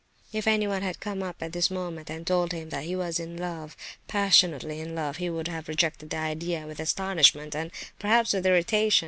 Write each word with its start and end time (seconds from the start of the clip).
If 0.33 0.47
anyone 0.47 0.81
had 0.81 0.99
come 0.99 1.21
up 1.21 1.43
at 1.43 1.51
this 1.53 1.69
moment 1.69 2.09
and 2.09 2.25
told 2.25 2.53
him 2.53 2.69
that 2.71 2.85
he 2.85 2.95
was 2.95 3.19
in 3.19 3.37
love, 3.37 3.77
passionately 4.07 4.79
in 4.79 4.95
love, 4.95 5.17
he 5.17 5.29
would 5.29 5.47
have 5.47 5.67
rejected 5.67 6.09
the 6.09 6.17
idea 6.17 6.65
with 6.65 6.79
astonishment, 6.79 7.53
and, 7.55 7.69
perhaps, 7.99 8.33
with 8.33 8.47
irritation. 8.47 8.99